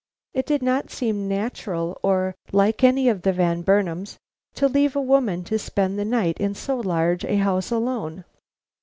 [0.33, 4.17] It did not seem natural or like any of the Van Burnams
[4.55, 8.25] to leave a woman to spend the night in so large a house alone."